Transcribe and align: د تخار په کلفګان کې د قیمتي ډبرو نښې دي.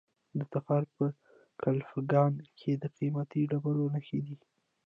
د 0.37 0.39
تخار 0.53 0.83
په 0.95 1.05
کلفګان 1.61 2.33
کې 2.59 2.71
د 2.81 2.83
قیمتي 2.97 3.41
ډبرو 3.51 3.85
نښې 3.95 4.19
دي. 4.25 4.35